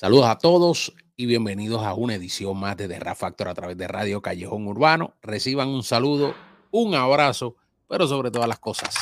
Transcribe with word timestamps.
Saludos 0.00 0.26
a 0.26 0.38
todos 0.38 0.94
y 1.16 1.26
bienvenidos 1.26 1.82
a 1.82 1.92
una 1.92 2.14
edición 2.14 2.56
más 2.56 2.76
de 2.76 2.86
The 2.86 3.00
Rap 3.00 3.16
Factor 3.16 3.48
a 3.48 3.54
través 3.54 3.76
de 3.76 3.88
Radio 3.88 4.22
Callejón 4.22 4.68
Urbano. 4.68 5.16
Reciban 5.22 5.66
un 5.66 5.82
saludo, 5.82 6.36
un 6.70 6.94
abrazo, 6.94 7.56
pero 7.88 8.06
sobre 8.06 8.30
todas 8.30 8.46
las 8.46 8.60
cosas, 8.60 8.94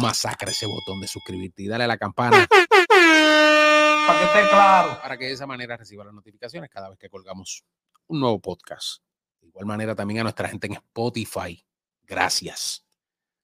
masacre 0.00 0.50
ese 0.50 0.66
botón 0.66 1.00
de 1.00 1.06
suscribirte 1.06 1.62
y 1.62 1.68
dale 1.68 1.84
a 1.84 1.86
la 1.86 1.98
campana. 1.98 2.48
Para 2.48 4.18
que 4.18 4.24
esté 4.24 4.48
claro. 4.50 4.98
Para 5.00 5.18
que 5.18 5.26
de 5.26 5.32
esa 5.34 5.46
manera 5.46 5.76
reciban 5.76 6.06
las 6.08 6.14
notificaciones 6.16 6.68
cada 6.68 6.88
vez 6.88 6.98
que 6.98 7.08
colgamos 7.08 7.62
un 8.08 8.18
nuevo 8.18 8.40
podcast. 8.40 9.04
De 9.40 9.46
igual 9.46 9.66
manera 9.66 9.94
también 9.94 10.18
a 10.18 10.22
nuestra 10.24 10.48
gente 10.48 10.66
en 10.66 10.72
Spotify. 10.72 11.64
Gracias. 12.02 12.84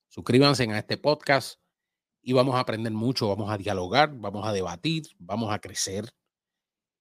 Suscríbanse 0.08 0.64
a 0.64 0.78
este 0.78 0.96
podcast 0.96 1.59
y 2.22 2.32
vamos 2.32 2.54
a 2.54 2.60
aprender 2.60 2.92
mucho, 2.92 3.28
vamos 3.28 3.50
a 3.50 3.58
dialogar, 3.58 4.12
vamos 4.14 4.46
a 4.46 4.52
debatir, 4.52 5.08
vamos 5.18 5.52
a 5.52 5.58
crecer 5.58 6.14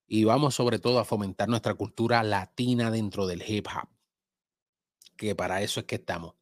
y 0.07 0.23
vamos 0.23 0.55
sobre 0.55 0.79
todo 0.79 0.99
a 0.99 1.05
fomentar 1.05 1.49
nuestra 1.49 1.73
cultura 1.75 2.23
latina 2.23 2.89
dentro 2.89 3.27
del 3.27 3.43
hip 3.47 3.67
hop, 3.67 3.89
que 5.15 5.35
para 5.35 5.61
eso 5.61 5.79
es 5.79 5.85
que 5.85 5.95
estamos. 5.95 6.35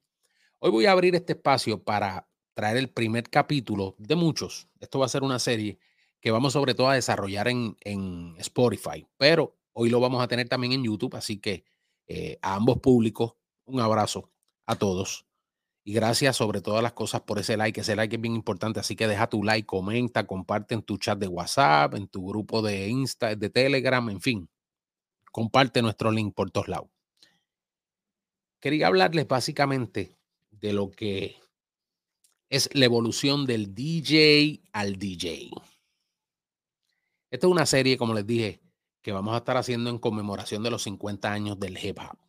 Hoy 0.59 0.71
voy 0.71 0.85
a 0.85 0.91
abrir 0.91 1.15
este 1.15 1.33
espacio 1.33 1.83
para 1.83 2.29
traer 2.53 2.77
el 2.77 2.89
primer 2.89 3.29
capítulo 3.29 3.95
de 3.97 4.15
muchos. 4.15 4.67
Esto 4.79 4.99
va 4.99 5.05
a 5.05 5.09
ser 5.09 5.23
una 5.23 5.39
serie 5.39 5.79
que 6.19 6.31
vamos 6.31 6.53
sobre 6.53 6.73
todo 6.73 6.89
a 6.89 6.95
desarrollar 6.95 7.47
en, 7.47 7.77
en 7.81 8.35
Spotify, 8.37 9.05
pero 9.17 9.57
hoy 9.73 9.89
lo 9.89 9.99
vamos 9.99 10.23
a 10.23 10.27
tener 10.27 10.47
también 10.49 10.73
en 10.73 10.83
YouTube, 10.83 11.15
así 11.15 11.39
que 11.39 11.65
eh, 12.07 12.39
a 12.41 12.55
ambos 12.55 12.79
públicos 12.79 13.35
un 13.65 13.79
abrazo 13.81 14.31
a 14.65 14.75
todos 14.75 15.26
y 15.87 15.93
gracias 15.93 16.35
sobre 16.35 16.59
todas 16.59 16.83
las 16.83 16.91
cosas 16.91 17.21
por 17.21 17.39
ese 17.39 17.55
like. 17.55 17.79
Ese 17.79 17.95
like 17.95 18.13
es 18.13 18.21
bien 18.21 18.35
importante. 18.35 18.81
Así 18.81 18.93
que 18.97 19.07
deja 19.07 19.29
tu 19.29 19.41
like, 19.41 19.65
comenta, 19.65 20.27
comparte 20.27 20.75
en 20.75 20.81
tu 20.81 20.97
chat 20.97 21.17
de 21.17 21.29
WhatsApp, 21.29 21.95
en 21.95 22.09
tu 22.09 22.27
grupo 22.27 22.61
de 22.61 22.89
Insta, 22.89 23.33
de 23.37 23.49
Telegram, 23.49 24.09
en 24.09 24.19
fin. 24.19 24.49
Comparte 25.31 25.81
nuestro 25.81 26.11
link 26.11 26.35
por 26.35 26.51
todos 26.51 26.67
lados. 26.67 26.89
Quería 28.59 28.87
hablarles 28.87 29.29
básicamente 29.29 30.17
de 30.51 30.73
lo 30.73 30.91
que 30.91 31.37
es 32.49 32.69
la 32.73 32.83
evolución 32.83 33.45
del 33.45 33.73
DJ 33.73 34.63
al 34.73 34.97
DJ. 34.97 35.51
Esta 37.31 37.47
es 37.47 37.51
una 37.51 37.65
serie, 37.65 37.97
como 37.97 38.13
les 38.13 38.27
dije, 38.27 38.59
que 39.01 39.13
vamos 39.13 39.35
a 39.35 39.37
estar 39.37 39.55
haciendo 39.55 39.89
en 39.89 39.99
conmemoración 39.99 40.63
de 40.63 40.71
los 40.71 40.83
50 40.83 41.31
años 41.31 41.57
del 41.57 41.81
hip 41.81 41.97
hop. 41.99 42.26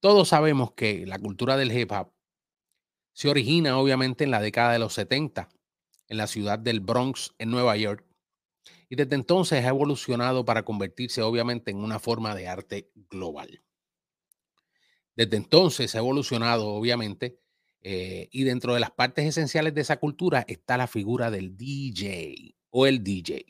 Todos 0.00 0.28
sabemos 0.28 0.72
que 0.72 1.06
la 1.06 1.18
cultura 1.18 1.56
del 1.56 1.76
hip 1.76 1.92
hop 1.92 2.12
se 3.12 3.28
origina 3.28 3.78
obviamente 3.78 4.24
en 4.24 4.30
la 4.30 4.40
década 4.40 4.72
de 4.72 4.78
los 4.78 4.94
70 4.94 5.48
en 6.08 6.16
la 6.16 6.26
ciudad 6.26 6.58
del 6.58 6.80
Bronx, 6.80 7.34
en 7.38 7.50
Nueva 7.50 7.76
York, 7.76 8.04
y 8.88 8.96
desde 8.96 9.14
entonces 9.14 9.64
ha 9.64 9.68
evolucionado 9.68 10.44
para 10.44 10.64
convertirse 10.64 11.22
obviamente 11.22 11.70
en 11.70 11.78
una 11.78 11.98
forma 11.98 12.34
de 12.34 12.48
arte 12.48 12.90
global. 13.10 13.62
Desde 15.14 15.36
entonces 15.36 15.94
ha 15.94 15.98
evolucionado 15.98 16.68
obviamente 16.68 17.40
eh, 17.82 18.28
y 18.32 18.44
dentro 18.44 18.74
de 18.74 18.80
las 18.80 18.90
partes 18.90 19.26
esenciales 19.26 19.74
de 19.74 19.82
esa 19.82 19.98
cultura 19.98 20.44
está 20.48 20.76
la 20.76 20.86
figura 20.86 21.30
del 21.30 21.56
DJ 21.56 22.56
o 22.70 22.86
el 22.86 23.04
DJ. 23.04 23.46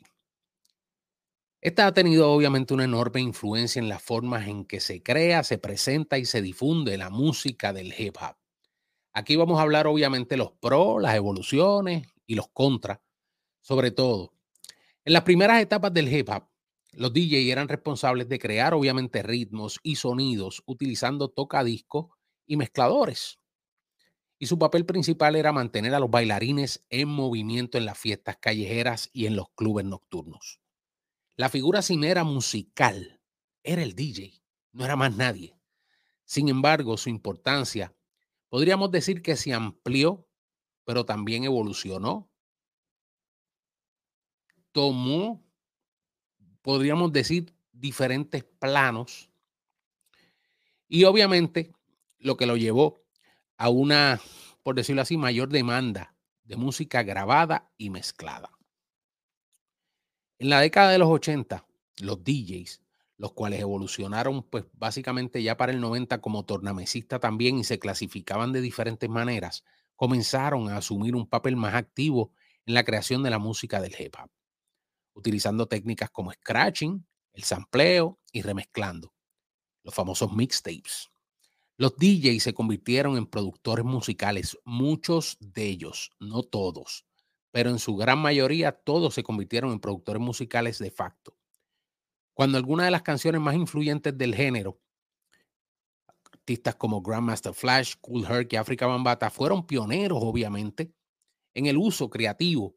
Esta 1.61 1.89
ha 1.89 1.92
tenido 1.92 2.31
obviamente 2.31 2.73
una 2.73 2.84
enorme 2.84 3.20
influencia 3.20 3.81
en 3.81 3.89
las 3.89 4.01
formas 4.01 4.47
en 4.47 4.64
que 4.64 4.78
se 4.78 5.03
crea, 5.03 5.42
se 5.42 5.59
presenta 5.59 6.17
y 6.17 6.25
se 6.25 6.41
difunde 6.41 6.97
la 6.97 7.11
música 7.11 7.73
del 7.73 7.92
hip 7.98 8.17
hop. 8.20 8.36
Aquí 9.13 9.35
vamos 9.35 9.58
a 9.58 9.63
hablar 9.63 9.89
obviamente 9.89 10.36
los 10.36 10.52
pros, 10.52 11.02
las 11.02 11.17
evoluciones 11.17 12.07
y 12.27 12.36
los 12.36 12.46
contras, 12.48 13.01
sobre 13.61 13.91
todo. 13.91 14.33
En 15.05 15.13
las 15.13 15.23
primeras 15.24 15.61
etapas 15.61 15.92
del 15.92 16.14
hip 16.14 16.29
hop, 16.29 16.45
los 16.92 17.13
DJ 17.13 17.51
eran 17.51 17.67
responsables 17.67 18.29
de 18.29 18.39
crear 18.39 18.73
obviamente 18.73 19.25
ritmos 19.25 19.80
y 19.83 19.96
sonidos 19.96 20.63
utilizando 20.64 21.29
tocadiscos 21.29 22.07
y 22.46 22.57
mezcladores. 22.57 23.40
Y 24.39 24.46
su 24.46 24.61
papel 24.61 24.86
principal 24.86 25.35
era 25.35 25.51
mantener 25.51 25.92
a 25.96 25.98
los 25.98 26.11
bailarines 26.11 26.86
en 26.89 27.08
movimiento 27.08 27.79
en 27.79 27.86
las 27.86 27.98
fiestas 27.98 28.36
callejeras 28.36 29.11
y 29.13 29.27
en 29.27 29.35
los 29.35 29.48
clubes 29.57 29.85
nocturnos. 29.85 30.61
La 31.39 31.49
figura 31.49 31.83
cimera 31.83 32.25
musical 32.25 33.21
era 33.63 33.85
el 33.85 33.95
DJ, 33.95 34.43
no 34.73 34.85
era 34.85 34.97
más 34.97 35.15
nadie. 35.15 35.57
Sin 36.25 36.49
embargo, 36.49 36.97
su 36.97 37.11
importancia 37.11 37.95
podríamos 38.49 38.91
decir 38.91 39.23
que 39.23 39.37
se 39.37 39.55
amplió, 39.55 40.27
pero 40.85 41.07
también 41.07 41.45
evolucionó. 41.45 42.29
Tomó, 44.73 45.47
podríamos 46.61 47.13
decir, 47.13 47.55
diferentes 47.70 48.43
planos. 48.43 49.31
Y 50.89 51.05
obviamente 51.05 51.73
lo 52.19 52.37
que 52.37 52.47
lo 52.47 52.57
llevó 52.57 53.01
a 53.59 53.69
una, 53.69 54.20
por 54.65 54.75
decirlo 54.75 55.03
así, 55.03 55.17
mayor 55.17 55.51
demanda 55.51 56.17
de 56.43 56.57
música 56.57 57.05
grabada 57.05 57.70
y 57.79 57.91
mezclada. 57.91 58.58
En 60.41 60.51
la 60.51 60.61
década 60.61 60.91
de 60.91 60.99
los 60.99 61.09
80, 61.09 61.67
los 62.01 62.23
DJs, 62.23 62.81
los 63.17 63.33
cuales 63.33 63.61
evolucionaron 63.61 64.45
pues 64.45 64.67
básicamente 64.73 65.43
ya 65.43 65.57
para 65.57 65.73
el 65.73 65.81
90 65.81 66.21
como 66.21 66.45
tornamesista 66.45 67.19
también 67.19 67.59
y 67.59 67.65
se 67.65 67.81
clasificaban 67.81 68.53
de 68.53 68.61
diferentes 68.61 69.11
maneras, 69.11 69.65
comenzaron 69.97 70.71
a 70.71 70.77
asumir 70.77 71.17
un 71.17 71.27
papel 71.27 71.57
más 71.57 71.75
activo 71.75 72.33
en 72.67 72.75
la 72.75 72.85
creación 72.85 73.25
de 73.25 73.31
la 73.31 73.41
música 73.41 73.81
del 73.81 73.97
hip 73.99 74.15
hop, 74.17 74.31
utilizando 75.15 75.67
técnicas 75.67 76.11
como 76.11 76.31
scratching, 76.31 77.05
el 77.33 77.43
sampleo 77.43 78.20
y 78.31 78.43
remezclando, 78.43 79.13
los 79.83 79.93
famosos 79.93 80.33
mixtapes. 80.33 81.11
Los 81.77 81.97
DJs 81.97 82.45
se 82.45 82.55
convirtieron 82.55 83.17
en 83.17 83.27
productores 83.27 83.85
musicales, 83.85 84.57
muchos 84.65 85.37
de 85.41 85.67
ellos, 85.67 86.13
no 86.20 86.45
todos, 86.45 87.07
pero 87.51 87.70
en 87.70 87.79
su 87.79 87.97
gran 87.97 88.19
mayoría 88.19 88.73
todos 88.73 89.14
se 89.14 89.23
convirtieron 89.23 89.73
en 89.73 89.81
productores 89.81 90.20
musicales 90.20 90.79
de 90.79 90.91
facto. 90.91 91.36
Cuando 92.35 92.59
algunas 92.59 92.86
de 92.86 92.91
las 92.91 93.03
canciones 93.03 93.41
más 93.41 93.55
influyentes 93.55 94.17
del 94.17 94.35
género, 94.35 94.81
artistas 96.33 96.77
como 96.77 97.03
Grandmaster 97.03 97.53
Flash, 97.53 97.95
Cool 98.01 98.25
Herc 98.25 98.53
y 98.53 98.57
Africa 98.57 98.87
Bambata, 98.87 99.31
fueron 99.31 99.67
pioneros, 99.67 100.19
obviamente, 100.23 100.95
en 101.55 101.67
el 101.67 101.77
uso 101.77 102.08
creativo 102.08 102.77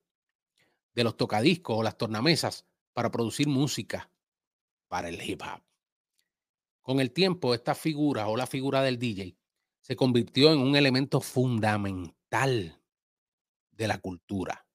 de 0.93 1.03
los 1.03 1.15
tocadiscos 1.15 1.77
o 1.77 1.83
las 1.83 1.97
tornamesas 1.97 2.65
para 2.93 3.11
producir 3.11 3.47
música 3.47 4.11
para 4.87 5.09
el 5.09 5.21
hip 5.21 5.41
hop. 5.41 5.61
Con 6.81 6.99
el 6.99 7.11
tiempo, 7.11 7.53
esta 7.53 7.75
figura 7.75 8.27
o 8.27 8.35
la 8.35 8.47
figura 8.47 8.81
del 8.81 8.97
DJ 8.97 9.37
se 9.81 9.95
convirtió 9.95 10.51
en 10.51 10.59
un 10.59 10.75
elemento 10.75 11.21
fundamental 11.21 12.80
de 13.81 13.87
la 13.87 13.97
cultura, 13.97 14.67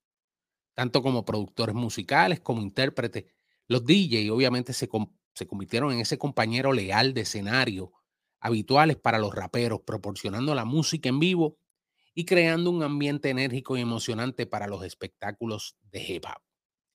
tanto 0.75 1.01
como 1.01 1.25
productores 1.25 1.77
musicales 1.77 2.41
como 2.41 2.61
intérpretes. 2.61 3.25
Los 3.69 3.85
DJ 3.85 4.31
obviamente 4.33 4.73
se, 4.73 4.89
se 5.33 5.47
convirtieron 5.47 5.93
en 5.93 6.01
ese 6.01 6.19
compañero 6.19 6.73
leal 6.73 7.15
de 7.15 7.21
escenario 7.21 7.93
habituales 8.41 8.97
para 8.97 9.19
los 9.19 9.33
raperos, 9.33 9.83
proporcionando 9.87 10.55
la 10.57 10.65
música 10.65 11.09
en 11.09 11.21
vivo 11.21 11.57
y 12.15 12.25
creando 12.25 12.71
un 12.71 12.83
ambiente 12.83 13.31
enérgico 13.31 13.77
y 13.77 13.81
emocionante 13.81 14.47
para 14.47 14.67
los 14.67 14.85
espectáculos 14.85 15.77
de 15.83 16.03
hip 16.03 16.25
hop. 16.25 16.43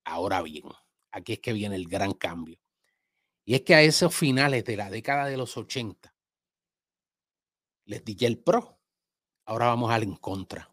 Ahora 0.03 0.41
bien, 0.41 0.65
aquí 1.11 1.33
es 1.33 1.39
que 1.39 1.53
viene 1.53 1.77
el 1.77 1.87
gran 1.87 2.11
cambio. 2.11 2.59
Y 3.45 3.55
es 3.55 3.61
que 3.61 3.73
a 3.73 3.81
esos 3.81 4.13
finales 4.13 4.65
de 4.65 4.75
la 4.75 4.89
década 4.89 5.25
de 5.27 5.37
los 5.37 5.55
80, 5.55 6.13
les 7.85 8.03
dije 8.03 8.25
el 8.25 8.37
pro, 8.37 8.79
ahora 9.45 9.67
vamos 9.67 9.91
al 9.91 10.03
en 10.03 10.15
contra. 10.15 10.70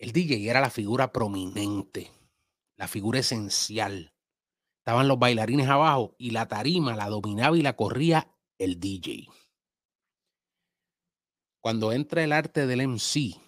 El 0.00 0.12
DJ 0.12 0.48
era 0.48 0.62
la 0.62 0.70
figura 0.70 1.12
prominente, 1.12 2.10
la 2.78 2.88
figura 2.88 3.18
esencial. 3.18 4.14
Estaban 4.78 5.08
los 5.08 5.18
bailarines 5.18 5.68
abajo 5.68 6.14
y 6.16 6.30
la 6.30 6.48
tarima 6.48 6.96
la 6.96 7.10
dominaba 7.10 7.58
y 7.58 7.60
la 7.60 7.76
corría 7.76 8.34
el 8.56 8.80
DJ. 8.80 9.28
Cuando 11.60 11.92
entra 11.92 12.24
el 12.24 12.32
arte 12.32 12.66
del 12.66 12.88
MC 12.88 13.38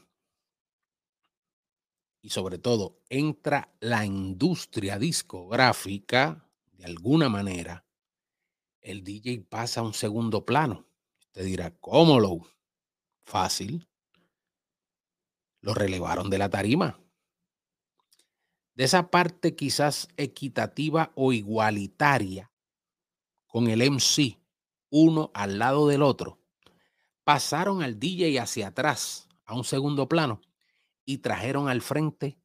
y 2.20 2.28
sobre 2.28 2.58
todo 2.58 3.00
entra 3.08 3.74
la 3.80 4.04
industria 4.04 4.98
discográfica, 4.98 6.46
de 6.72 6.84
alguna 6.84 7.30
manera, 7.30 7.86
el 8.82 9.02
DJ 9.02 9.46
pasa 9.48 9.80
a 9.80 9.84
un 9.84 9.94
segundo 9.94 10.44
plano. 10.44 10.86
Usted 11.18 11.46
dirá, 11.46 11.74
¿cómo 11.78 12.20
lo? 12.20 12.42
Fácil 13.24 13.88
lo 15.62 15.74
relevaron 15.74 16.28
de 16.28 16.38
la 16.38 16.50
tarima. 16.50 17.00
De 18.74 18.84
esa 18.84 19.10
parte 19.10 19.54
quizás 19.54 20.08
equitativa 20.16 21.12
o 21.14 21.32
igualitaria 21.32 22.50
con 23.46 23.68
el 23.68 23.90
MC, 23.90 24.38
uno 24.90 25.30
al 25.34 25.58
lado 25.58 25.88
del 25.88 26.02
otro, 26.02 26.38
pasaron 27.24 27.82
al 27.82 27.98
DJ 27.98 28.40
hacia 28.40 28.68
atrás, 28.68 29.28
a 29.44 29.54
un 29.54 29.64
segundo 29.64 30.08
plano, 30.08 30.40
y 31.04 31.18
trajeron 31.18 31.68
al 31.68 31.80
frente 31.80 32.38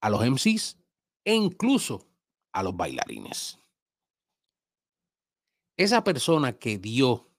a 0.00 0.10
los 0.10 0.20
MCs 0.26 0.78
e 1.24 1.34
incluso 1.34 2.06
a 2.52 2.62
los 2.62 2.76
bailarines. 2.76 3.58
Esa 5.76 6.04
persona 6.04 6.52
que 6.52 6.78
dio 6.78 7.30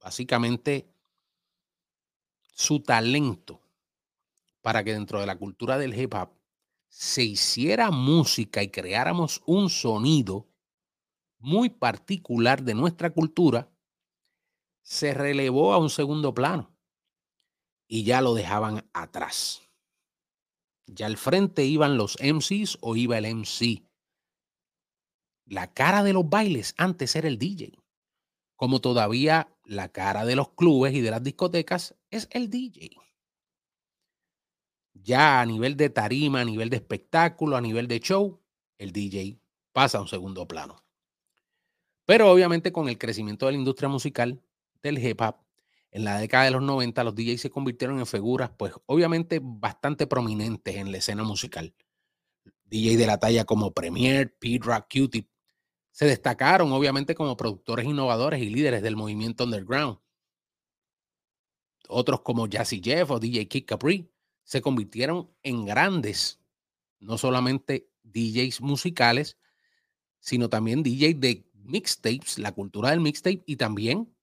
básicamente 0.00 0.91
su 2.52 2.80
talento 2.80 3.60
para 4.60 4.84
que 4.84 4.92
dentro 4.92 5.20
de 5.20 5.26
la 5.26 5.36
cultura 5.36 5.76
del 5.76 5.98
hip 5.98 6.14
hop 6.14 6.30
se 6.88 7.24
hiciera 7.24 7.90
música 7.90 8.62
y 8.62 8.68
creáramos 8.68 9.42
un 9.46 9.70
sonido 9.70 10.46
muy 11.38 11.70
particular 11.70 12.62
de 12.62 12.74
nuestra 12.74 13.10
cultura, 13.10 13.68
se 14.82 15.14
relevó 15.14 15.72
a 15.72 15.78
un 15.78 15.90
segundo 15.90 16.34
plano 16.34 16.70
y 17.88 18.04
ya 18.04 18.20
lo 18.20 18.34
dejaban 18.34 18.88
atrás. 18.92 19.62
Ya 20.86 21.06
al 21.06 21.16
frente 21.16 21.64
iban 21.64 21.96
los 21.96 22.16
MCs 22.20 22.78
o 22.80 22.96
iba 22.96 23.18
el 23.18 23.36
MC. 23.36 23.82
La 25.46 25.72
cara 25.72 26.02
de 26.02 26.12
los 26.12 26.28
bailes 26.28 26.74
antes 26.76 27.16
era 27.16 27.28
el 27.28 27.38
DJ, 27.38 27.72
como 28.56 28.80
todavía 28.80 29.51
la 29.64 29.90
cara 29.90 30.24
de 30.24 30.36
los 30.36 30.50
clubes 30.50 30.94
y 30.94 31.00
de 31.00 31.10
las 31.10 31.22
discotecas 31.22 31.94
es 32.10 32.28
el 32.30 32.50
DJ. 32.50 32.90
Ya 34.94 35.40
a 35.40 35.46
nivel 35.46 35.76
de 35.76 35.90
tarima, 35.90 36.40
a 36.40 36.44
nivel 36.44 36.70
de 36.70 36.76
espectáculo, 36.76 37.56
a 37.56 37.60
nivel 37.60 37.88
de 37.88 38.00
show, 38.00 38.40
el 38.78 38.92
DJ 38.92 39.40
pasa 39.72 39.98
a 39.98 40.02
un 40.02 40.08
segundo 40.08 40.46
plano. 40.46 40.84
Pero 42.04 42.30
obviamente 42.30 42.72
con 42.72 42.88
el 42.88 42.98
crecimiento 42.98 43.46
de 43.46 43.52
la 43.52 43.58
industria 43.58 43.88
musical 43.88 44.42
del 44.82 44.98
hip 44.98 45.20
hop, 45.20 45.36
en 45.92 46.04
la 46.04 46.18
década 46.18 46.44
de 46.44 46.50
los 46.50 46.62
90 46.62 47.04
los 47.04 47.14
DJs 47.14 47.40
se 47.40 47.50
convirtieron 47.50 47.98
en 47.98 48.06
figuras, 48.06 48.50
pues 48.56 48.72
obviamente 48.86 49.40
bastante 49.42 50.06
prominentes 50.06 50.76
en 50.76 50.90
la 50.90 50.98
escena 50.98 51.22
musical. 51.22 51.74
DJs 52.64 52.98
de 52.98 53.06
la 53.06 53.18
talla 53.18 53.44
como 53.44 53.72
Premier, 53.72 54.34
Pete 54.38 54.64
Rock, 54.64 54.86
Q-Tip, 54.90 55.28
se 55.92 56.06
destacaron 56.06 56.72
obviamente 56.72 57.14
como 57.14 57.36
productores 57.36 57.86
innovadores 57.86 58.40
y 58.40 58.50
líderes 58.50 58.82
del 58.82 58.96
movimiento 58.96 59.44
underground. 59.44 59.98
Otros 61.88 62.22
como 62.22 62.46
Jazzy 62.46 62.80
Jeff 62.82 63.10
o 63.10 63.20
DJ 63.20 63.46
Kid 63.46 63.66
Capri 63.66 64.10
se 64.42 64.62
convirtieron 64.62 65.30
en 65.42 65.66
grandes, 65.66 66.40
no 66.98 67.18
solamente 67.18 67.90
DJs 68.02 68.62
musicales, 68.62 69.38
sino 70.18 70.48
también 70.48 70.82
DJs 70.82 71.20
de 71.20 71.46
mixtapes, 71.54 72.38
la 72.38 72.52
cultura 72.52 72.90
del 72.90 73.00
mixtape 73.00 73.42
y 73.46 73.56
también 73.56 74.14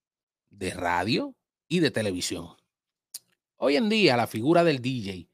de 0.49 0.71
radio 0.71 1.35
y 1.67 1.79
de 1.79 1.91
televisión. 1.91 2.49
Hoy 3.57 3.75
en 3.75 3.89
día 3.89 4.17
la 4.17 4.27
figura 4.27 4.63
del 4.63 4.81
DJ 4.81 5.29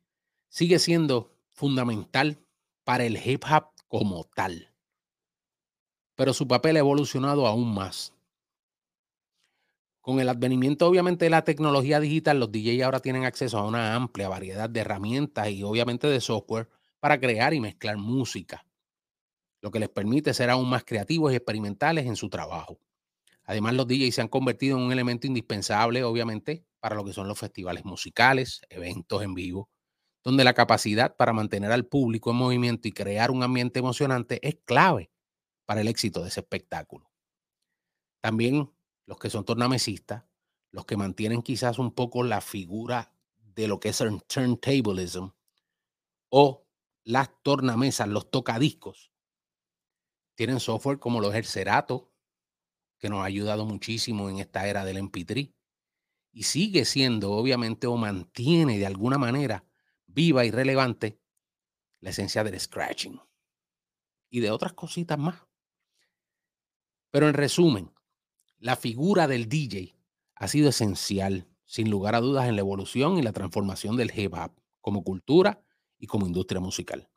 sigue 0.50 0.80
siendo 0.80 1.32
fundamental 1.50 2.40
para 2.84 3.06
el 3.06 3.18
hip 3.18 3.44
hop 3.50 3.70
como 3.88 4.26
tal, 4.36 4.75
pero 6.16 6.34
su 6.34 6.48
papel 6.48 6.78
ha 6.78 6.80
evolucionado 6.80 7.48
aún 7.48 7.74
más. 7.74 8.14
Con 10.02 10.20
el 10.20 10.30
advenimiento 10.30 10.88
obviamente 10.88 11.26
de 11.26 11.32
la 11.32 11.44
tecnología 11.44 12.00
digital, 12.00 12.40
los 12.40 12.52
DJs 12.52 12.84
ahora 12.84 13.00
tienen 13.00 13.26
acceso 13.26 13.58
a 13.58 13.66
una 13.66 13.96
amplia 13.96 14.30
variedad 14.30 14.70
de 14.70 14.82
herramientas 14.82 15.50
y 15.50 15.64
obviamente 15.64 16.08
de 16.08 16.22
software 16.22 16.70
para 17.00 17.20
crear 17.20 17.54
y 17.54 17.60
mezclar 17.60 17.98
música 17.98 18.66
lo 19.66 19.72
que 19.72 19.80
les 19.80 19.90
permite 19.90 20.32
ser 20.36 20.52
aún 20.52 20.70
más 20.70 20.84
creativos 20.84 21.34
y 21.34 21.38
experimentales 21.38 22.06
en 22.06 22.16
su 22.16 22.30
trabajo. 22.30 22.80
Además, 23.46 23.74
los 23.74 23.88
DJs 23.88 24.14
se 24.14 24.22
han 24.22 24.28
convertido 24.28 24.78
en 24.78 24.84
un 24.84 24.92
elemento 24.92 25.26
indispensable, 25.26 26.04
obviamente, 26.04 26.64
para 26.80 26.96
lo 26.96 27.04
que 27.04 27.14
son 27.14 27.28
los 27.28 27.40
festivales 27.40 27.84
musicales, 27.84 28.62
eventos 28.70 29.24
en 29.24 29.34
vivo, 29.34 29.72
donde 30.24 30.44
la 30.44 30.54
capacidad 30.54 31.16
para 31.16 31.34
mantener 31.34 31.72
al 31.72 31.88
público 31.88 32.30
en 32.30 32.38
movimiento 32.38 32.88
y 32.88 32.92
crear 32.92 33.32
un 33.32 33.42
ambiente 33.42 33.80
emocionante 33.80 34.40
es 34.48 34.60
clave 34.66 35.10
para 35.66 35.82
el 35.82 35.88
éxito 35.88 36.22
de 36.22 36.30
ese 36.30 36.42
espectáculo. 36.42 37.12
También 38.22 38.72
los 39.06 39.20
que 39.20 39.30
son 39.30 39.46
tornamesistas, 39.46 40.24
los 40.72 40.86
que 40.86 40.98
mantienen 40.98 41.42
quizás 41.42 41.80
un 41.80 41.92
poco 41.94 42.24
la 42.24 42.42
figura 42.42 43.14
de 43.38 43.68
lo 43.68 43.80
que 43.80 43.90
es 43.90 44.02
el 44.02 44.22
turntablism 44.24 45.30
o 46.30 46.68
las 47.04 47.30
tornamesas, 47.44 48.08
los 48.08 48.30
tocadiscos, 48.32 49.12
tienen 50.36 50.60
software 50.60 51.00
como 51.00 51.22
los 51.22 51.34
el 51.34 51.46
Cerato, 51.46 52.12
que 53.00 53.10
nos 53.10 53.20
ha 53.22 53.26
ayudado 53.26 53.66
muchísimo 53.66 54.30
en 54.30 54.40
esta 54.40 54.68
era 54.68 54.84
del 54.84 54.98
MP3. 54.98 55.54
Y 56.34 56.44
sigue 56.44 56.84
siendo, 56.84 57.32
obviamente, 57.32 57.88
o 57.88 57.96
mantiene 57.96 58.78
de 58.78 58.86
alguna 58.86 59.18
manera 59.18 59.64
viva 60.06 60.46
y 60.46 60.52
relevante 60.52 61.22
la 62.02 62.10
esencia 62.10 62.44
del 62.44 62.60
scratching 62.60 63.22
y 64.30 64.42
de 64.42 64.52
otras 64.52 64.74
cositas 64.74 65.18
más. 65.18 65.42
Pero 67.16 67.30
en 67.30 67.34
resumen, 67.34 67.94
la 68.58 68.76
figura 68.76 69.26
del 69.30 69.48
DJ 69.48 69.96
ha 70.36 70.50
sido 70.50 70.68
esencial, 70.68 71.48
sin 71.64 71.90
lugar 71.90 72.14
a 72.14 72.20
dudas, 72.20 72.50
en 72.50 72.56
la 72.56 72.60
evolución 72.60 73.18
y 73.18 73.22
la 73.22 73.32
transformación 73.32 73.96
del 73.96 74.12
hip 74.14 74.34
hop 74.34 74.52
como 74.82 75.02
cultura 75.02 75.64
y 75.98 76.08
como 76.08 76.28
industria 76.28 76.60
musical 76.60 77.10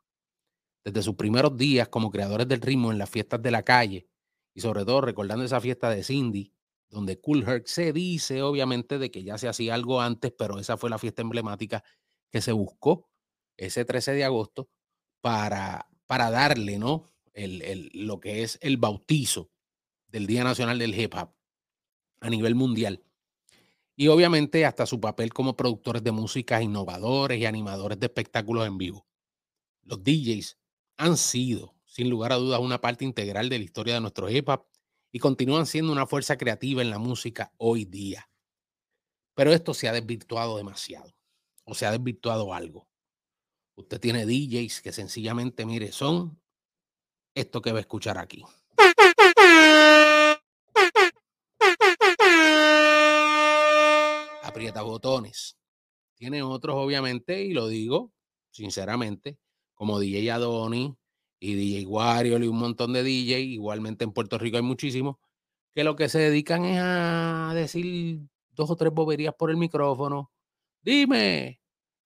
desde 0.85 1.01
sus 1.01 1.15
primeros 1.15 1.57
días 1.57 1.89
como 1.89 2.11
creadores 2.11 2.47
del 2.47 2.61
ritmo 2.61 2.93
en 2.93 2.97
las 2.97 3.09
fiestas 3.09 3.41
de 3.41 3.51
la 3.51 3.63
calle 3.63 4.07
y 4.53 4.61
sobre 4.61 4.85
todo 4.85 5.01
recordando 5.01 5.43
esa 5.43 5.59
fiesta 5.59 5.89
de 5.89 6.01
Cindy, 6.01 6.53
donde 6.87 7.19
Cool 7.19 7.43
Herc 7.43 7.67
se 7.67 7.91
dice 7.91 8.41
obviamente 8.41 8.99
de 8.99 9.11
que 9.11 9.23
ya 9.23 9.37
se 9.37 9.49
hacía 9.49 9.75
algo 9.75 9.99
antes, 9.99 10.31
pero 10.31 10.59
esa 10.59 10.77
fue 10.77 10.89
la 10.89 10.97
fiesta 10.97 11.23
emblemática 11.23 11.83
que 12.31 12.39
se 12.39 12.53
buscó 12.53 13.09
ese 13.57 13.83
13 13.83 14.13
de 14.13 14.23
agosto 14.23 14.69
para, 15.19 15.89
para 16.07 16.31
darle, 16.31 16.79
¿no? 16.79 17.03
El, 17.33 17.91
lo 17.93 18.21
que 18.21 18.43
es 18.43 18.59
el 18.61 18.77
bautizo 18.77 19.51
del 20.09 20.27
Día 20.27 20.43
Nacional 20.43 20.79
del 20.79 20.99
Hip 20.99 21.13
Hop 21.15 21.33
a 22.21 22.29
nivel 22.29 22.55
mundial. 22.55 23.03
Y 23.95 24.07
obviamente 24.07 24.65
hasta 24.65 24.85
su 24.85 24.99
papel 24.99 25.33
como 25.33 25.55
productores 25.55 26.03
de 26.03 26.11
música 26.11 26.61
innovadores 26.61 27.39
y 27.39 27.45
animadores 27.45 27.99
de 27.99 28.07
espectáculos 28.07 28.65
en 28.65 28.77
vivo. 28.77 29.05
Los 29.83 30.03
DJs 30.03 30.57
han 30.97 31.17
sido, 31.17 31.75
sin 31.85 32.09
lugar 32.09 32.31
a 32.31 32.35
dudas, 32.35 32.59
una 32.59 32.81
parte 32.81 33.05
integral 33.05 33.49
de 33.49 33.57
la 33.57 33.65
historia 33.65 33.95
de 33.95 34.01
nuestro 34.01 34.29
hip 34.29 34.47
hop 34.49 34.65
y 35.11 35.19
continúan 35.19 35.65
siendo 35.65 35.91
una 35.91 36.05
fuerza 36.05 36.37
creativa 36.37 36.81
en 36.81 36.89
la 36.89 36.99
música 36.99 37.53
hoy 37.57 37.85
día. 37.85 38.29
Pero 39.33 39.51
esto 39.53 39.73
se 39.73 39.87
ha 39.87 39.93
desvirtuado 39.93 40.57
demasiado, 40.57 41.13
o 41.63 41.73
se 41.73 41.85
ha 41.85 41.91
desvirtuado 41.91 42.53
algo. 42.53 42.87
Usted 43.75 43.99
tiene 43.99 44.25
DJs 44.25 44.81
que 44.81 44.91
sencillamente, 44.91 45.65
mire, 45.65 45.91
son 45.91 46.39
esto 47.33 47.61
que 47.61 47.71
va 47.71 47.77
a 47.77 47.81
escuchar 47.81 48.17
aquí. 48.17 48.43
Aprieta 54.69 54.81
botones. 54.83 55.57
Tiene 56.15 56.43
otros, 56.43 56.75
obviamente, 56.75 57.41
y 57.43 57.53
lo 57.53 57.67
digo 57.67 58.13
sinceramente, 58.51 59.39
como 59.73 59.99
DJ 59.99 60.31
Adoni 60.31 60.95
y 61.39 61.55
DJ 61.55 61.87
Wario 61.87 62.37
y 62.37 62.47
un 62.47 62.57
montón 62.57 62.93
de 62.93 63.01
DJ, 63.01 63.39
igualmente 63.39 64.03
en 64.03 64.11
Puerto 64.11 64.37
Rico 64.37 64.57
hay 64.57 64.63
muchísimos, 64.63 65.15
que 65.73 65.83
lo 65.83 65.95
que 65.95 66.07
se 66.07 66.19
dedican 66.19 66.65
es 66.65 66.79
a 66.79 67.51
decir 67.55 68.19
dos 68.51 68.69
o 68.69 68.75
tres 68.75 68.93
boberías 68.93 69.33
por 69.33 69.49
el 69.49 69.57
micrófono. 69.57 70.31
Dime, 70.81 71.61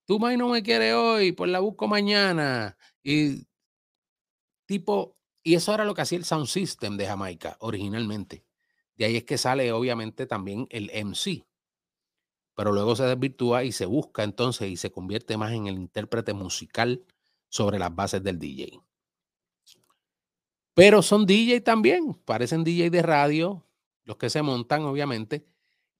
tu 0.05 0.19
no 0.19 0.47
me 0.47 0.63
quiere 0.63 0.93
hoy, 0.93 1.33
pues 1.33 1.51
la 1.51 1.59
busco 1.59 1.87
mañana. 1.87 2.77
Y 3.03 3.45
tipo, 4.65 5.17
y 5.43 5.55
eso 5.55 5.73
era 5.73 5.83
lo 5.83 5.93
que 5.93 6.03
hacía 6.03 6.17
el 6.17 6.25
Sound 6.25 6.47
System 6.47 6.95
de 6.95 7.07
Jamaica 7.07 7.57
originalmente. 7.59 8.45
De 8.95 9.03
ahí 9.03 9.17
es 9.17 9.25
que 9.25 9.37
sale 9.37 9.69
obviamente 9.73 10.27
también 10.27 10.67
el 10.69 10.91
MC. 10.93 11.43
Pero 12.55 12.71
luego 12.71 12.95
se 12.95 13.03
desvirtúa 13.03 13.63
y 13.63 13.71
se 13.71 13.85
busca 13.85 14.23
entonces 14.23 14.69
y 14.69 14.77
se 14.77 14.91
convierte 14.91 15.37
más 15.37 15.53
en 15.53 15.67
el 15.67 15.75
intérprete 15.75 16.33
musical 16.33 17.03
sobre 17.49 17.79
las 17.79 17.93
bases 17.95 18.23
del 18.23 18.39
DJ. 18.39 18.79
Pero 20.75 21.01
son 21.01 21.25
DJ 21.25 21.61
también, 21.61 22.13
parecen 22.25 22.63
DJ 22.63 22.89
de 22.89 23.01
radio, 23.01 23.65
los 24.05 24.17
que 24.17 24.29
se 24.29 24.41
montan, 24.41 24.83
obviamente, 24.83 25.45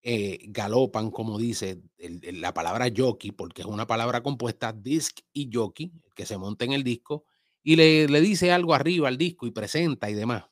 eh, 0.02 0.40
galopan, 0.48 1.12
como 1.12 1.38
dice 1.38 1.82
la 1.98 2.54
palabra 2.54 2.88
jockey, 2.96 3.32
porque 3.32 3.62
es 3.62 3.68
una 3.68 3.88
palabra 3.88 4.22
compuesta 4.24 4.74
disc 4.74 5.20
y 5.32 5.50
jockey, 5.54 5.94
que 6.16 6.26
se 6.26 6.38
monta 6.38 6.66
en 6.66 6.74
el 6.74 6.84
disco 6.84 7.26
y 7.64 7.76
le, 7.76 8.08
le 8.08 8.20
dice 8.20 8.52
algo 8.52 8.74
arriba 8.74 9.08
al 9.08 9.18
disco 9.18 9.48
y 9.48 9.52
presenta 9.52 10.10
y 10.10 10.14
demás. 10.14 10.46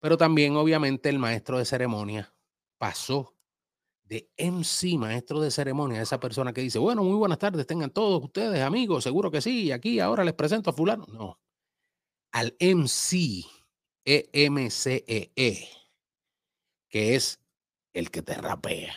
Pero 0.00 0.18
también, 0.18 0.56
obviamente, 0.56 1.08
el 1.08 1.18
maestro 1.18 1.58
de 1.58 1.64
ceremonia 1.64 2.34
pasó 2.76 3.33
de 4.14 4.30
MC, 4.38 4.96
maestro 4.96 5.40
de 5.40 5.50
ceremonia, 5.50 6.00
esa 6.00 6.20
persona 6.20 6.52
que 6.52 6.60
dice, 6.60 6.78
bueno, 6.78 7.02
muy 7.02 7.16
buenas 7.16 7.40
tardes, 7.40 7.66
tengan 7.66 7.90
todos 7.90 8.22
ustedes 8.22 8.62
amigos, 8.62 9.02
seguro 9.02 9.28
que 9.28 9.40
sí, 9.40 9.72
aquí 9.72 9.98
ahora 9.98 10.22
les 10.22 10.34
presento 10.34 10.70
a 10.70 10.72
fulano. 10.72 11.04
No, 11.08 11.40
al 12.30 12.56
MC, 12.60 13.44
E-M-C-E-E, 14.04 15.32
e, 15.34 15.68
que 16.88 17.16
es 17.16 17.40
el 17.92 18.12
que 18.12 18.22
te 18.22 18.34
rapea 18.34 18.94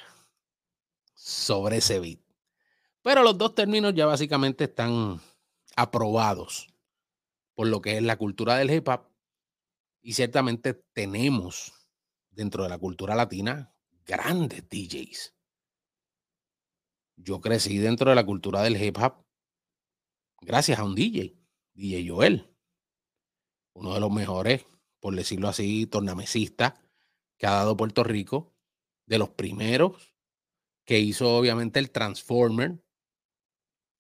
sobre 1.16 1.78
ese 1.78 2.00
beat. 2.00 2.20
Pero 3.02 3.24
los 3.24 3.40
dos 3.40 3.56
términos 3.56 3.96
ya 3.96 4.06
básicamente 4.06 4.66
están 4.66 5.20
aprobados 5.76 6.68
por 7.56 7.66
lo 7.66 7.82
que 7.82 7.98
es 7.98 8.04
la 8.04 8.18
cultura 8.18 8.56
del 8.58 8.70
hip 8.70 8.88
hop. 8.88 9.10
Y 10.04 10.14
ciertamente 10.14 10.76
tenemos 10.94 11.74
dentro 12.30 12.62
de 12.62 12.70
la 12.70 12.78
cultura 12.78 13.16
latina 13.16 13.74
grandes 14.08 14.68
DJs. 14.70 15.36
Yo 17.18 17.42
crecí 17.42 17.78
dentro 17.78 18.10
de 18.10 18.16
la 18.16 18.26
cultura 18.26 18.62
del 18.64 18.82
hip 18.82 18.98
hop 18.98 19.26
gracias 20.42 20.80
a 20.80 20.84
un 20.84 20.96
DJ, 20.96 21.38
DJ 21.74 22.08
Joel, 22.08 22.56
uno 23.74 23.94
de 23.94 24.00
los 24.00 24.12
mejores, 24.12 24.66
por 25.00 25.16
decirlo 25.16 25.50
así, 25.50 25.86
tornamesistas 25.88 26.74
que 27.38 27.48
ha 27.48 27.52
dado 27.52 27.76
Puerto 27.76 28.04
Rico, 28.04 28.54
de 29.06 29.20
los 29.20 29.30
primeros 29.30 30.16
que 30.86 31.00
hizo 31.00 31.38
obviamente 31.38 31.80
el 31.80 31.92
Transformer, 31.92 32.82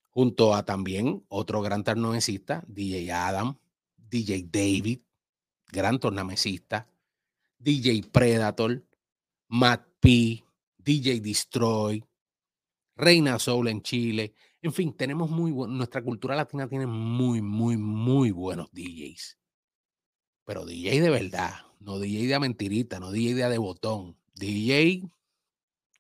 junto 0.10 0.56
a 0.56 0.64
también 0.64 1.26
otro 1.28 1.62
gran 1.62 1.84
tornamesista, 1.84 2.64
DJ 2.68 3.12
Adam, 3.12 3.60
DJ 3.98 4.48
David, 4.50 5.02
gran 5.68 6.00
tornamesista, 6.00 6.90
DJ 7.60 8.04
Predator, 8.12 8.86
Matt 9.50 9.87
P, 10.00 10.44
DJ 10.78 11.20
Destroy, 11.22 12.04
Reina 12.96 13.40
Soul 13.40 13.68
en 13.68 13.82
Chile. 13.82 14.34
En 14.62 14.74
fin, 14.74 14.96
tenemos 14.96 15.30
muy 15.30 15.52
nuestra 15.52 16.04
cultura 16.04 16.36
latina 16.36 16.68
tiene 16.68 16.88
muy, 16.88 17.42
muy, 17.42 17.78
muy 17.78 18.32
buenos 18.32 18.72
DJs. 18.72 19.38
Pero 20.46 20.66
DJ 20.66 21.02
de 21.02 21.10
verdad, 21.10 21.54
no 21.80 22.00
DJ 22.00 22.28
de 22.28 22.40
mentirita, 22.40 23.00
no 23.00 23.12
DJ 23.12 23.50
de 23.50 23.58
botón, 23.58 24.18
DJ 24.34 25.10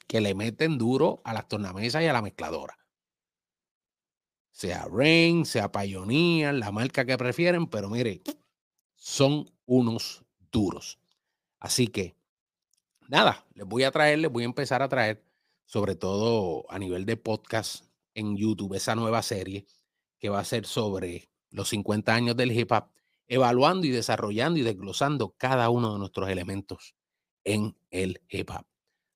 que 0.08 0.22
le 0.22 0.34
meten 0.34 0.77
duro 0.77 1.22
a 1.25 1.34
las 1.34 1.48
tornamesas 1.48 2.01
y 2.01 2.08
a 2.08 2.13
la 2.13 2.22
mezcladora. 2.22 2.77
Sea 4.51 4.88
Rain, 4.89 5.46
sea 5.46 5.72
Pioneer, 5.72 6.56
la 6.56 6.72
marca 6.72 7.06
que 7.06 7.18
prefieren, 7.18 7.68
pero 7.68 7.89
mire, 7.89 8.22
son 8.96 9.51
unos 9.66 10.24
duros. 10.51 10.98
Así 11.60 11.88
que, 11.88 12.16
nada, 13.08 13.46
les 13.54 13.66
voy 13.66 13.84
a 13.84 13.92
traer, 13.92 14.20
les 14.20 14.32
voy 14.32 14.44
a 14.44 14.46
empezar 14.46 14.82
a 14.82 14.90
traer, 14.90 15.24
sobre 15.66 15.96
todo 15.96 16.66
a 16.70 16.80
nivel 16.80 17.06
de 17.06 17.18
podcast 17.18 17.86
en 18.14 18.38
YouTube, 18.38 18.76
esa 18.76 18.96
nueva 18.96 19.22
serie 19.22 19.66
que 20.20 20.30
va 20.30 20.40
a 20.40 20.46
ser 20.46 20.66
sobre 20.66 21.30
los 21.50 21.70
50 21.70 22.14
años 22.14 22.36
del 22.36 22.52
hip 22.52 22.72
evaluando 23.28 23.86
y 23.86 23.92
desarrollando 23.92 24.60
y 24.60 24.64
desglosando 24.64 25.36
cada 25.38 25.70
uno 25.70 25.94
de 25.94 26.00
nuestros 26.00 26.30
elementos 26.30 26.96
en 27.44 27.78
el 27.90 28.22
hip. 28.30 28.50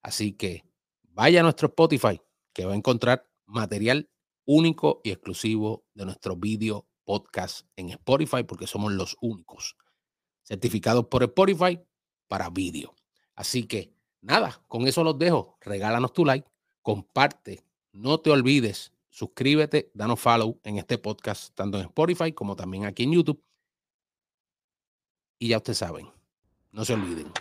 Así 0.01 0.33
que 0.33 0.65
vaya 1.03 1.39
a 1.39 1.43
nuestro 1.43 1.69
Spotify, 1.69 2.21
que 2.53 2.65
va 2.65 2.73
a 2.73 2.77
encontrar 2.77 3.27
material 3.45 4.09
único 4.45 5.01
y 5.03 5.11
exclusivo 5.11 5.85
de 5.93 6.05
nuestro 6.05 6.35
video 6.35 6.87
podcast 7.03 7.67
en 7.75 7.89
Spotify, 7.89 8.43
porque 8.43 8.67
somos 8.67 8.91
los 8.91 9.17
únicos 9.21 9.75
certificados 10.43 11.07
por 11.07 11.23
Spotify 11.23 11.79
para 12.27 12.49
vídeo. 12.49 12.93
Así 13.41 13.63
que 13.63 13.91
nada, 14.21 14.61
con 14.67 14.87
eso 14.87 15.03
los 15.03 15.17
dejo. 15.17 15.57
Regálanos 15.61 16.13
tu 16.13 16.23
like, 16.23 16.47
comparte, 16.83 17.63
no 17.91 18.19
te 18.19 18.29
olvides, 18.29 18.93
suscríbete, 19.09 19.89
danos 19.95 20.19
follow 20.19 20.59
en 20.63 20.77
este 20.77 20.99
podcast, 20.99 21.51
tanto 21.55 21.79
en 21.79 21.85
Spotify 21.85 22.33
como 22.33 22.55
también 22.55 22.85
aquí 22.85 23.01
en 23.01 23.13
YouTube. 23.13 23.43
Y 25.39 25.47
ya 25.47 25.57
ustedes 25.57 25.79
saben, 25.79 26.07
no 26.71 26.85
se 26.85 26.93
olviden. 26.93 27.31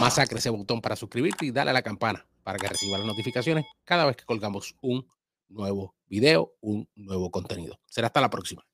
Masacre 0.00 0.38
ese 0.38 0.48
botón 0.48 0.80
para 0.80 0.96
suscribirte 0.96 1.44
y 1.44 1.50
dale 1.50 1.68
a 1.68 1.74
la 1.74 1.82
campana 1.82 2.26
para 2.44 2.58
que 2.58 2.68
reciba 2.68 2.96
las 2.96 3.06
notificaciones 3.06 3.66
cada 3.84 4.06
vez 4.06 4.16
que 4.16 4.24
colgamos 4.24 4.74
un 4.80 5.06
nuevo 5.50 5.94
video, 6.06 6.54
un 6.62 6.88
nuevo 6.94 7.30
contenido. 7.30 7.78
Será 7.84 8.06
hasta 8.06 8.22
la 8.22 8.30
próxima. 8.30 8.66